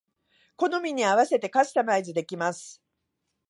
[0.57, 2.81] 好みに合わせてカスタマイズできます